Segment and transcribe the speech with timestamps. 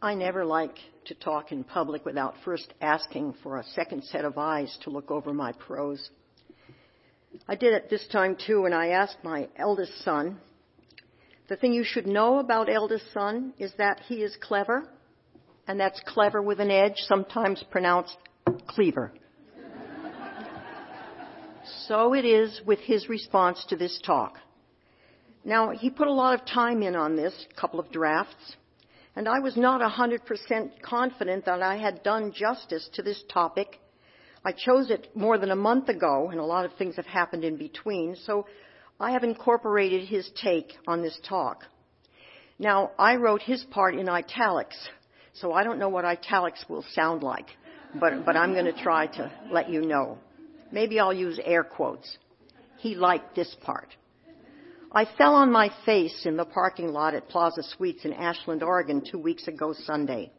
[0.00, 0.76] I never like
[1.06, 5.10] to talk in public without first asking for a second set of eyes to look
[5.10, 6.10] over my prose.
[7.48, 10.38] I did it this time too, and I asked my eldest son.
[11.48, 14.88] The thing you should know about eldest son is that he is clever,
[15.66, 18.16] and that's clever with an edge, sometimes pronounced
[18.68, 19.10] cleaver.
[21.88, 24.36] so it is with his response to this talk.
[25.44, 28.54] Now, he put a lot of time in on this, a couple of drafts,
[29.18, 33.80] and I was not 100% confident that I had done justice to this topic.
[34.44, 37.42] I chose it more than a month ago, and a lot of things have happened
[37.42, 38.46] in between, so
[39.00, 41.64] I have incorporated his take on this talk.
[42.60, 44.76] Now, I wrote his part in italics,
[45.32, 47.48] so I don't know what italics will sound like,
[47.98, 50.18] but, but I'm going to try to let you know.
[50.70, 52.18] Maybe I'll use air quotes.
[52.76, 53.88] He liked this part.
[54.90, 59.02] I fell on my face in the parking lot at Plaza Suites in Ashland, Oregon
[59.04, 60.32] two weeks ago Sunday.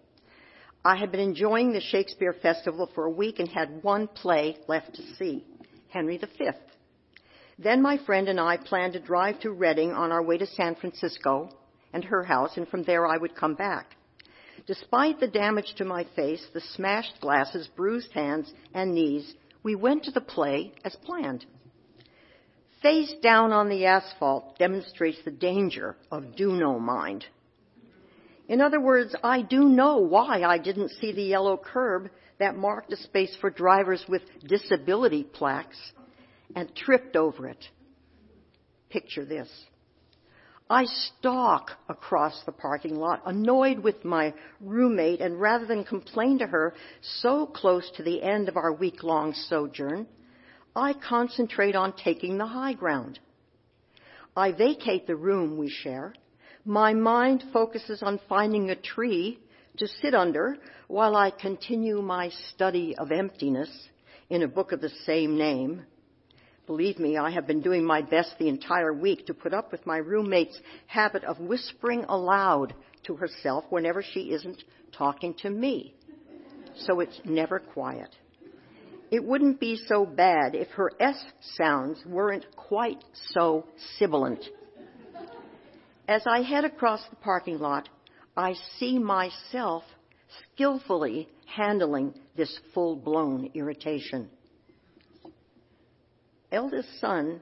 [0.84, 4.96] I had been enjoying the Shakespeare Festival for a week and had one play left
[4.96, 5.46] to see,
[5.90, 6.50] Henry V.
[7.60, 10.74] Then my friend and I planned to drive to Redding on our way to San
[10.74, 11.52] Francisco
[11.94, 13.96] and her house, and from there I would come back.
[14.66, 20.06] Despite the damage to my face, the smashed glasses, bruised hands, and knees, we went
[20.06, 21.46] to the play as planned.
[22.82, 27.26] Face down on the asphalt demonstrates the danger of do know mind.
[28.48, 32.94] In other words, I do know why I didn't see the yellow curb that marked
[32.94, 35.78] a space for drivers with disability plaques
[36.56, 37.64] and tripped over it.
[38.90, 39.50] Picture this.
[40.70, 46.48] I stalk across the parking lot, annoyed with my roommate, and rather than complain to
[46.48, 50.08] her so close to the end of our week long sojourn,
[50.80, 53.20] I concentrate on taking the high ground.
[54.34, 56.14] I vacate the room we share.
[56.64, 59.40] My mind focuses on finding a tree
[59.78, 60.56] to sit under
[60.88, 63.70] while I continue my study of emptiness
[64.30, 65.84] in a book of the same name.
[66.66, 69.86] Believe me, I have been doing my best the entire week to put up with
[69.86, 70.58] my roommate's
[70.88, 72.74] habit of whispering aloud
[73.04, 74.64] to herself whenever she isn't
[74.94, 75.94] talking to me.
[76.78, 78.16] So it's never quiet
[79.12, 81.18] it wouldn't be so bad if her S
[81.58, 83.66] sounds weren't quite so
[83.98, 84.44] sibilant.
[86.08, 87.90] As I head across the parking lot,
[88.38, 89.84] I see myself
[90.54, 94.30] skillfully handling this full blown irritation.
[96.52, 97.42] Eldest son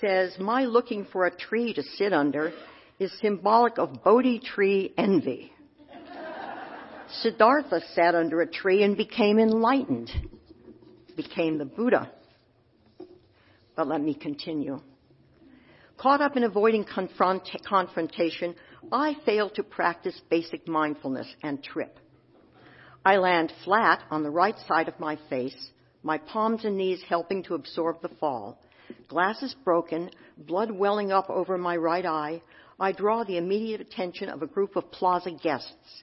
[0.00, 2.52] says, My looking for a tree to sit under
[2.98, 5.52] is symbolic of Bodhi tree envy.
[7.20, 10.10] Siddhartha sat under a tree and became enlightened
[11.16, 12.10] became the Buddha.
[13.76, 14.80] But let me continue.
[15.98, 18.54] Caught up in avoiding confront- confrontation,
[18.90, 21.98] I fail to practice basic mindfulness and trip.
[23.04, 25.70] I land flat on the right side of my face,
[26.02, 28.60] my palms and knees helping to absorb the fall.
[29.08, 32.42] Glasses broken, blood welling up over my right eye,
[32.78, 36.02] I draw the immediate attention of a group of plaza guests.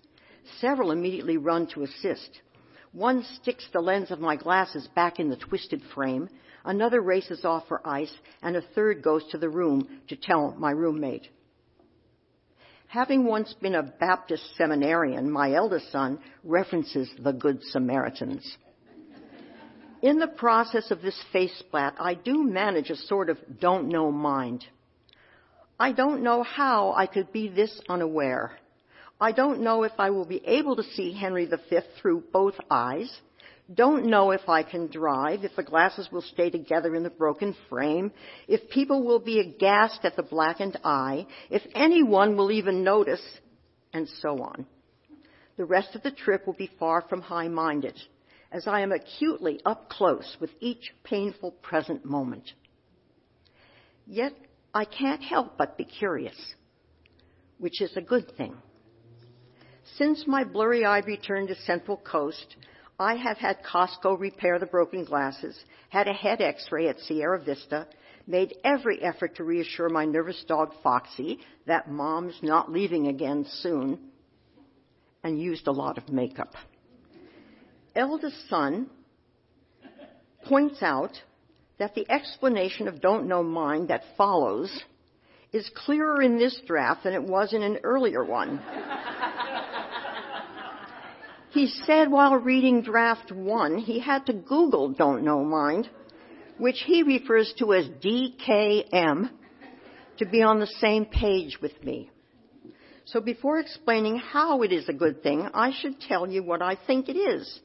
[0.59, 2.41] Several immediately run to assist.
[2.91, 6.29] One sticks the lens of my glasses back in the twisted frame,
[6.65, 10.71] another races off for ice, and a third goes to the room to tell my
[10.71, 11.27] roommate.
[12.87, 18.57] Having once been a Baptist seminarian, my eldest son references the Good Samaritans.
[20.01, 24.11] In the process of this face splat, I do manage a sort of don't know
[24.11, 24.65] mind.
[25.79, 28.57] I don't know how I could be this unaware.
[29.21, 33.11] I don't know if I will be able to see Henry V through both eyes.
[33.73, 37.55] Don't know if I can drive, if the glasses will stay together in the broken
[37.69, 38.11] frame,
[38.47, 43.21] if people will be aghast at the blackened eye, if anyone will even notice,
[43.93, 44.65] and so on.
[45.57, 47.99] The rest of the trip will be far from high-minded,
[48.51, 52.53] as I am acutely up close with each painful present moment.
[54.07, 54.33] Yet
[54.73, 56.37] I can't help but be curious,
[57.59, 58.55] which is a good thing.
[59.97, 62.55] Since my blurry eyed return to Central Coast,
[62.99, 65.57] I have had Costco repair the broken glasses,
[65.89, 67.87] had a head x-ray at Sierra Vista,
[68.27, 73.99] made every effort to reassure my nervous dog Foxy that mom's not leaving again soon,
[75.23, 76.53] and used a lot of makeup.
[77.95, 78.89] Eldest son
[80.45, 81.11] points out
[81.77, 84.83] that the explanation of don't know mind that follows
[85.51, 88.61] is clearer in this draft than it was in an earlier one.
[91.51, 95.89] He said while reading draft one, he had to Google Don't Know Mind,
[96.59, 99.31] which he refers to as DKM,
[100.17, 102.11] to be on the same page with me.
[103.05, 106.77] So before explaining how it is a good thing, I should tell you what I
[106.85, 107.59] think it is.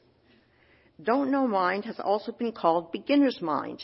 [1.03, 3.83] Don't know mind has also been called beginner's mind.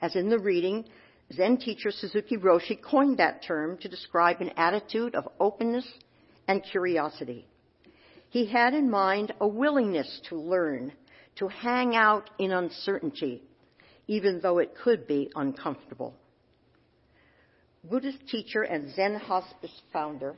[0.00, 0.86] As in the reading,
[1.32, 5.86] Zen teacher Suzuki Roshi coined that term to describe an attitude of openness
[6.48, 7.46] and curiosity.
[8.30, 10.92] He had in mind a willingness to learn,
[11.36, 13.42] to hang out in uncertainty,
[14.06, 16.14] even though it could be uncomfortable.
[17.84, 20.34] Buddhist teacher and Zen hospice founder,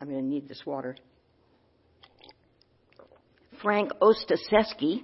[0.00, 0.96] I'm going to need this water,
[3.62, 5.02] Frank Ostaseski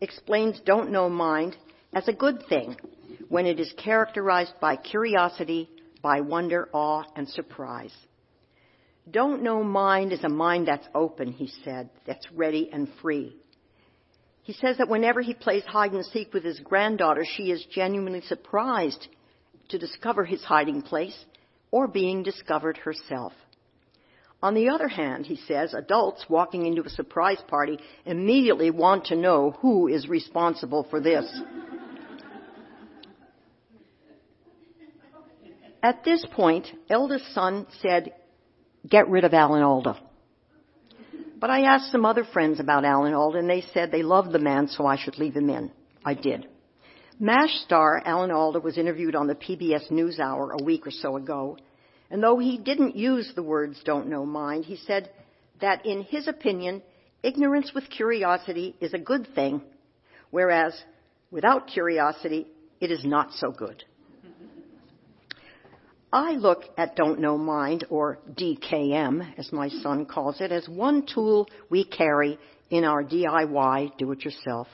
[0.00, 1.56] explains don't know mind
[1.94, 2.76] as a good thing
[3.28, 5.68] when it is characterized by curiosity,
[6.02, 7.94] by wonder, awe, and surprise.
[9.10, 13.36] Don't know mind is a mind that's open, he said, that's ready and free.
[14.42, 18.22] He says that whenever he plays hide and seek with his granddaughter, she is genuinely
[18.22, 19.08] surprised
[19.68, 21.16] to discover his hiding place
[21.70, 23.32] or being discovered herself.
[24.42, 29.16] On the other hand, he says, adults walking into a surprise party immediately want to
[29.16, 31.24] know who is responsible for this.
[35.82, 38.12] At this point, eldest son said,
[38.88, 39.98] get rid of Alan Alda.
[41.40, 44.38] But I asked some other friends about Alan Alda and they said they loved the
[44.38, 45.70] man so I should leave him in.
[46.04, 46.48] I did.
[47.18, 51.56] MASH star Alan Alda was interviewed on the PBS NewsHour a week or so ago
[52.10, 55.10] and though he didn't use the words don't know mind, he said
[55.60, 56.82] that in his opinion,
[57.22, 59.62] ignorance with curiosity is a good thing,
[60.30, 60.80] whereas
[61.30, 62.46] without curiosity,
[62.80, 63.82] it is not so good.
[66.14, 71.04] I look at Don't Know Mind, or DKM, as my son calls it, as one
[71.12, 72.38] tool we carry
[72.70, 74.68] in our DIY, do it yourself,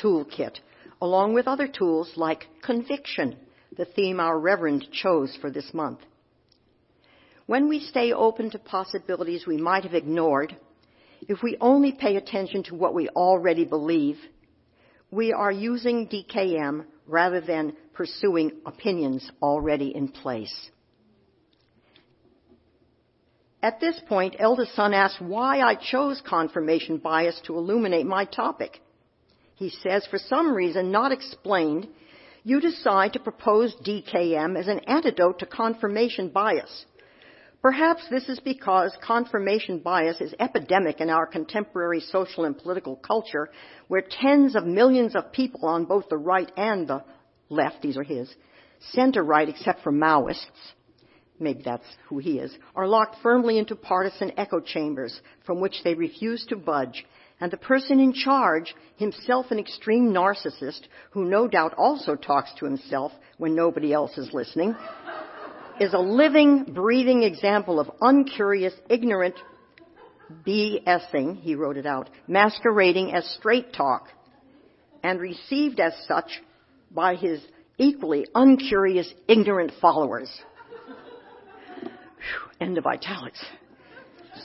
[0.00, 0.60] toolkit,
[1.02, 3.34] along with other tools like conviction,
[3.76, 5.98] the theme our Reverend chose for this month.
[7.46, 10.56] When we stay open to possibilities we might have ignored,
[11.22, 14.18] if we only pay attention to what we already believe,
[15.10, 20.70] we are using DKM rather than pursuing opinions already in place.
[23.64, 28.82] At this point, eldest son asks why I chose confirmation bias to illuminate my topic.
[29.54, 31.88] He says, for some reason not explained,
[32.42, 36.84] you decide to propose DKM as an antidote to confirmation bias.
[37.62, 43.48] Perhaps this is because confirmation bias is epidemic in our contemporary social and political culture,
[43.88, 47.02] where tens of millions of people on both the right and the
[47.48, 48.28] left, these are his,
[48.92, 50.74] center right except for Maoists,
[51.38, 55.94] maybe that's who he is, are locked firmly into partisan echo chambers from which they
[55.94, 57.04] refuse to budge.
[57.40, 62.64] And the person in charge, himself an extreme narcissist, who no doubt also talks to
[62.64, 64.76] himself when nobody else is listening,
[65.80, 69.34] is a living, breathing example of uncurious, ignorant
[70.46, 74.08] BSing, he wrote it out, masquerading as straight talk,
[75.02, 76.42] and received as such
[76.90, 77.44] by his
[77.76, 80.30] equally uncurious, ignorant followers.
[82.60, 83.44] End of italics.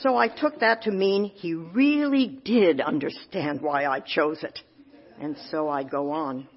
[0.00, 4.58] So I took that to mean he really did understand why I chose it.
[5.20, 6.48] And so I go on.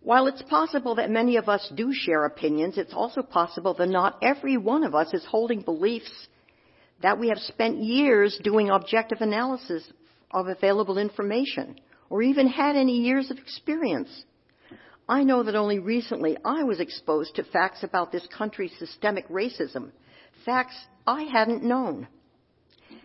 [0.00, 4.18] While it's possible that many of us do share opinions, it's also possible that not
[4.22, 6.28] every one of us is holding beliefs
[7.02, 9.82] that we have spent years doing objective analysis
[10.30, 14.24] of available information or even had any years of experience.
[15.08, 19.92] I know that only recently I was exposed to facts about this country's systemic racism,
[20.44, 22.08] facts I hadn't known.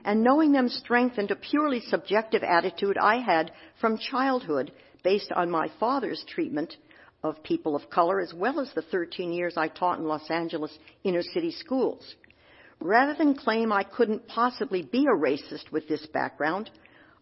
[0.03, 4.71] And knowing them strengthened a purely subjective attitude I had from childhood
[5.03, 6.75] based on my father's treatment
[7.23, 10.75] of people of color, as well as the 13 years I taught in Los Angeles
[11.03, 12.15] inner city schools.
[12.79, 16.71] Rather than claim I couldn't possibly be a racist with this background,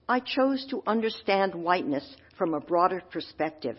[0.07, 3.77] I chose to understand whiteness from a broader perspective.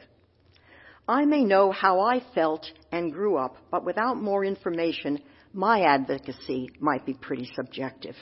[1.11, 5.19] I may know how I felt and grew up, but without more information,
[5.53, 8.15] my advocacy might be pretty subjective.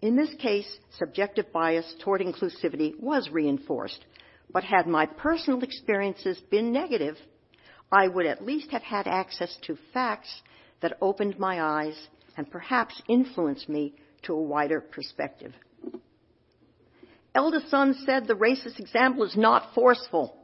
[0.00, 4.06] In this case, subjective bias toward inclusivity was reinforced
[4.54, 7.16] but had my personal experiences been negative,
[7.90, 10.42] I would at least have had access to facts
[10.80, 12.08] that opened my eyes
[12.38, 15.52] and perhaps influenced me to a wider perspective.
[17.34, 20.41] Eldest son said the racist example is not forceful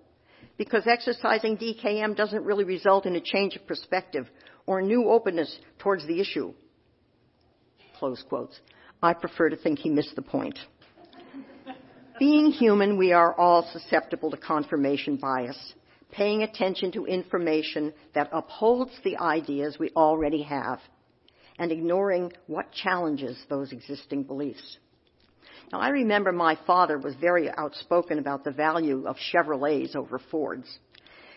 [0.58, 4.28] because exercising DKM doesn't really result in a change of perspective
[4.66, 6.52] or a new openness towards the issue.
[7.98, 8.60] Close quotes.
[9.02, 10.58] I prefer to think he missed the point.
[12.18, 15.74] Being human, we are all susceptible to confirmation bias.
[16.10, 20.80] paying attention to information that upholds the ideas we already have,
[21.58, 24.78] and ignoring what challenges those existing beliefs.
[25.72, 30.78] Now, I remember my father was very outspoken about the value of Chevrolets over Fords.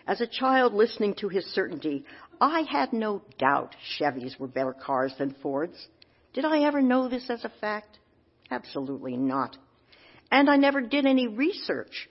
[0.08, 2.06] As a child listening to his certainty,
[2.40, 5.88] I had no doubt Chevys were better cars than Fords.
[6.34, 8.00] Did I ever know this as a fact?
[8.50, 9.58] Absolutely not.
[10.32, 12.10] And I never did any research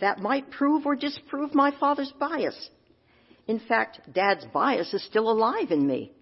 [0.00, 2.68] that might prove or disprove my father's bias.
[3.46, 6.12] In fact, Dad's bias is still alive in me.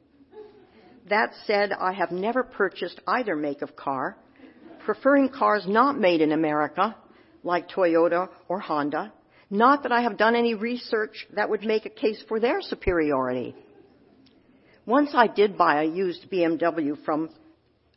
[1.08, 4.16] That said, I have never purchased either make of car,
[4.88, 6.96] preferring cars not made in America,
[7.44, 9.12] like Toyota or Honda.
[9.50, 13.54] Not that I have done any research that would make a case for their superiority.
[14.86, 17.28] Once I did buy a used BMW from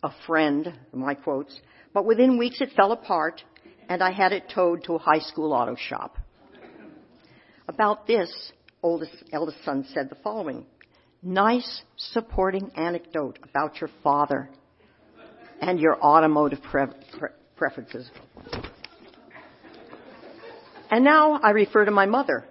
[0.04, 1.58] a friend, my quotes,
[1.94, 3.42] but within weeks it fell apart
[3.88, 6.18] and I had it towed to a high school auto shop.
[7.70, 8.52] About this,
[8.84, 10.66] oldest, eldest son said the following.
[11.24, 14.50] Nice supporting anecdote about your father
[15.62, 16.88] and your automotive pre-
[17.18, 18.10] pre- preferences.
[20.90, 22.46] And now I refer to my mother.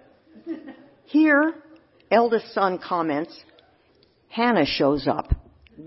[1.05, 1.53] Here,
[2.09, 3.37] eldest son comments,
[4.29, 5.35] Hannah shows up,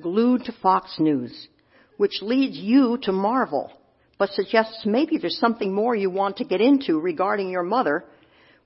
[0.03, 1.49] glued to Fox News,
[1.97, 3.73] which leads you to marvel,
[4.19, 8.05] but suggests maybe there's something more you want to get into regarding your mother,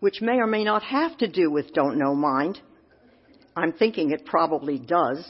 [0.01, 2.61] which may or may not have to do with Don't Know Mind.
[3.57, 5.25] I'm thinking it probably does,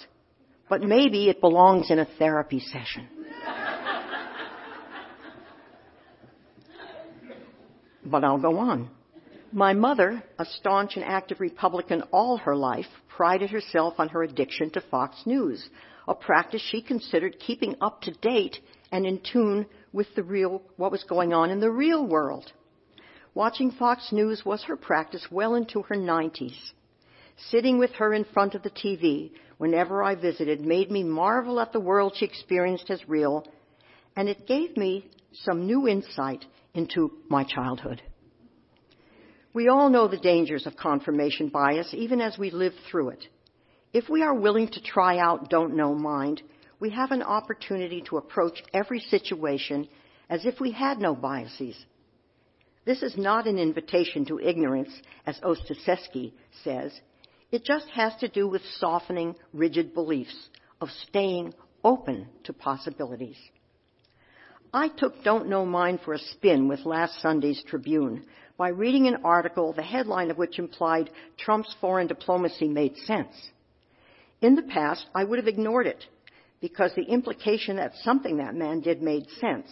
[0.69, 3.07] but maybe it belongs in a therapy session.
[8.11, 8.91] But I'll go on.
[9.53, 14.71] My mother, a staunch and active Republican all her life, prided herself on her addiction
[14.71, 15.69] to Fox News,
[16.07, 18.59] a practice she considered keeping up to date
[18.93, 22.53] and in tune with the real, what was going on in the real world.
[23.35, 26.73] Watching Fox News was her practice well into her 90s.
[27.51, 31.73] Sitting with her in front of the TV whenever I visited made me marvel at
[31.73, 33.47] the world she experienced as real,
[34.17, 36.45] and it gave me some new insight
[36.79, 38.01] into my childhood.
[39.53, 43.25] We all know the dangers of confirmation bias, even as we live through it.
[43.93, 46.43] If we are willing to try out don't know mind,
[46.79, 49.89] we have an opportunity to approach every situation
[50.31, 51.77] as if we had no biases.
[52.85, 54.91] This is not an invitation to ignorance,
[55.27, 56.33] as Ostaseski
[56.63, 56.93] says.
[57.51, 60.49] It just has to do with softening rigid beliefs,
[60.81, 63.37] of staying open to possibilities.
[64.73, 68.27] I took Don't Know Mind for a spin with last Sunday's Tribune
[68.59, 71.09] by reading an article, the headline of which implied
[71.39, 73.35] Trump's foreign diplomacy made sense.
[74.43, 76.05] In the past, I would have ignored it
[76.61, 79.69] because the implication that something that man did made sense.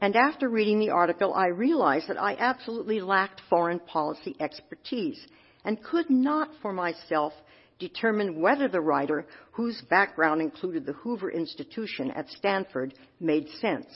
[0.00, 5.20] And after reading the article, I realized that I absolutely lacked foreign policy expertise
[5.64, 7.34] and could not for myself
[7.82, 13.86] determine whether the writer, whose background included the Hoover Institution at Stanford, made sense.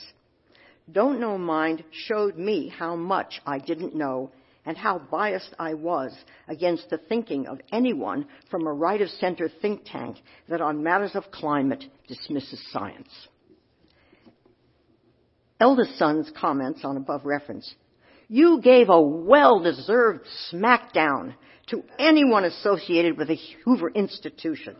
[0.91, 4.31] Don't Know Mind showed me how much I didn't know
[4.65, 6.13] and how biased I was
[6.49, 10.17] against the thinking of anyone from a right of center think tank
[10.49, 13.09] that on matters of climate dismisses science.
[15.61, 17.73] Eldest son's comments on above reference.
[18.27, 21.35] You gave a well-deserved smackdown
[21.67, 24.75] to anyone associated with the Hoover Institution.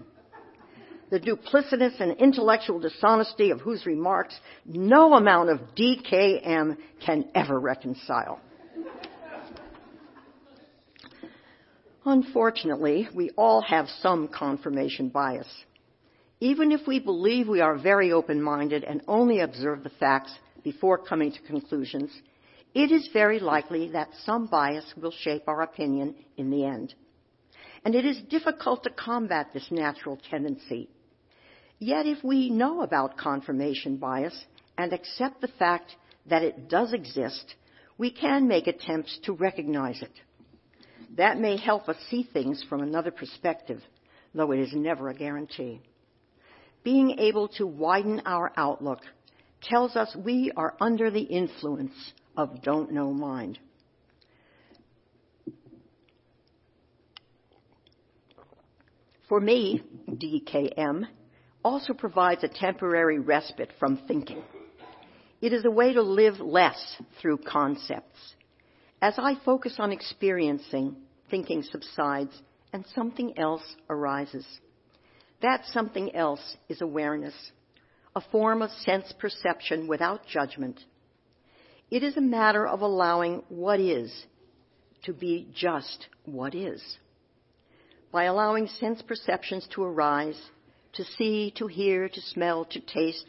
[1.10, 8.41] The duplicitous and intellectual dishonesty of whose remarks no amount of DKM can ever reconcile.
[12.06, 15.48] Unfortunately, we all have some confirmation bias.
[16.39, 20.32] Even if we believe we are very open-minded and only observe the facts
[20.63, 22.12] before coming to conclusions,
[22.77, 26.93] it is very likely that some bias will shape our opinion in the end.
[27.84, 30.88] And it is difficult to combat this natural tendency.
[31.79, 34.39] Yet if we know about confirmation bias
[34.77, 35.96] and accept the fact
[36.27, 37.55] that it does exist,
[37.98, 40.13] we can make attempts to recognize it.
[41.17, 43.81] That may help us see things from another perspective,
[44.36, 45.81] though it is never a guarantee.
[46.84, 49.00] Being able to widen our outlook
[49.63, 53.60] tells us we are under the influence of don't know mind.
[59.27, 61.06] For me, DKM
[61.65, 64.41] also provides a temporary respite from thinking.
[65.41, 68.36] It is a way to live less through concepts.
[69.01, 70.96] As I focus on experiencing,
[71.29, 72.41] thinking subsides
[72.72, 74.46] and something else arises.
[75.41, 77.36] That something else is awareness,
[78.15, 80.79] a form of sense perception without judgment.
[81.89, 84.25] It is a matter of allowing what is
[85.03, 86.82] to be just what is.
[88.12, 90.39] By allowing sense perceptions to arise,
[90.94, 93.25] to see, to hear, to smell, to taste,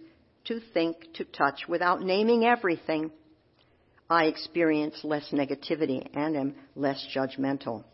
[0.46, 3.12] to think, to touch, without naming everything,
[4.10, 7.84] I experience less negativity and am less judgmental.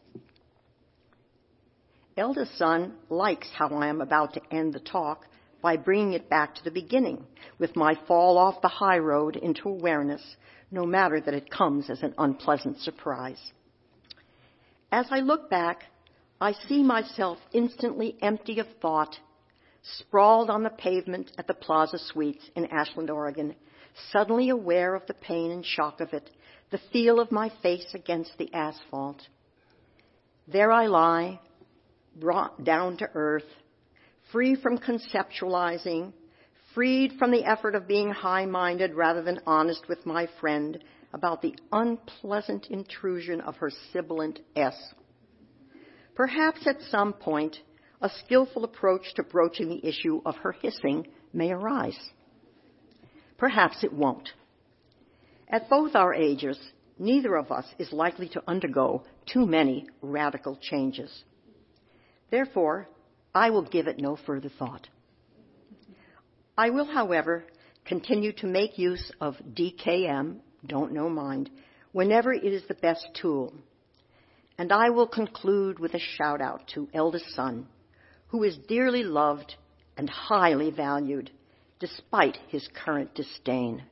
[2.16, 5.26] Eldest son likes how I am about to end the talk
[5.61, 7.26] by bringing it back to the beginning
[7.59, 10.37] with my fall off the high road into awareness,
[10.75, 13.40] no matter that it comes as an unpleasant surprise.
[14.90, 15.85] As I look back,
[16.40, 19.16] I see myself instantly empty of thought,
[19.99, 23.54] sprawled on the pavement at the Plaza Suites in Ashland, Oregon,
[24.11, 26.28] suddenly aware of the pain and shock of it,
[26.73, 29.23] the feel of my face against the asphalt.
[30.49, 31.38] There I lie,
[32.16, 33.45] brought down to earth,
[34.33, 36.12] free from conceptualizing,
[36.75, 41.40] freed from the effort of being high minded rather than honest with my friend about
[41.40, 44.76] the unpleasant intrusion of her sibilant S.
[46.16, 47.57] Perhaps at some point,
[48.00, 51.99] a skillful approach to broaching the issue of her hissing may arise.
[53.38, 54.28] Perhaps it won't.
[55.49, 56.59] At both our ages,
[56.99, 61.25] neither of us is likely to undergo too many radical changes.
[62.31, 62.88] Therefore,
[63.35, 64.88] I will give it no further thought.
[66.56, 67.44] I will, however,
[67.84, 71.50] continue to make use of DKM, don't know mind,
[71.92, 73.52] whenever it is the best tool.
[74.56, 77.66] And I will conclude with a shout out to eldest son,
[78.28, 79.56] who is dearly loved
[79.96, 81.30] and highly valued,
[81.80, 83.82] despite his current disdain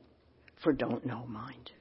[0.63, 1.71] for don't know mind.